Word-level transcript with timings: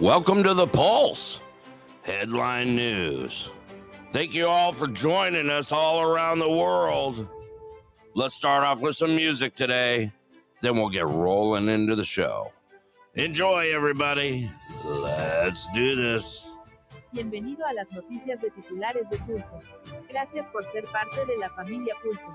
Welcome 0.00 0.42
to 0.44 0.54
the 0.54 0.66
Pulse 0.66 1.42
Headline 2.04 2.74
News. 2.74 3.50
Thank 4.10 4.34
you 4.34 4.46
all 4.46 4.72
for 4.72 4.86
joining 4.86 5.50
us 5.50 5.72
all 5.72 6.00
around 6.00 6.38
the 6.38 6.48
world. 6.48 7.28
Let's 8.14 8.32
start 8.32 8.64
off 8.64 8.80
with 8.80 8.96
some 8.96 9.14
music 9.14 9.54
today, 9.54 10.10
then 10.62 10.76
we'll 10.76 10.88
get 10.88 11.06
rolling 11.06 11.68
into 11.68 11.96
the 11.96 12.04
show. 12.04 12.50
Enjoy, 13.12 13.70
everybody. 13.74 14.50
Let's 14.86 15.68
do 15.74 15.94
this. 15.94 16.46
Bienvenido 17.12 17.66
a 17.66 17.74
las 17.74 17.92
noticias 17.92 18.40
de 18.40 18.48
titulares 18.48 19.06
de 19.10 19.18
Pulso. 19.18 19.60
Gracias 20.08 20.48
por 20.50 20.64
ser 20.64 20.84
parte 20.84 21.26
de 21.26 21.36
la 21.36 21.50
familia 21.50 21.94
Pulso. 22.02 22.34